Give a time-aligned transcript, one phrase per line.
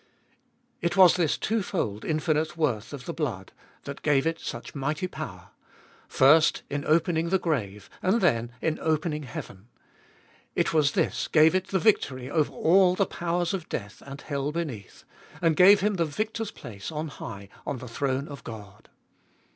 [0.81, 3.51] It was this twofold infinite worth of the blood
[3.83, 5.49] that gave it tTbe iboltest ot Bll 301 such mighty power—
[6.07, 9.67] first, in opening the grave, and then in opening heaven.
[10.55, 14.51] It was this gave it the victory over all the powers of death and hell
[14.51, 15.03] beneath,
[15.39, 18.89] and gave Him the victor's place on high on the throne of God.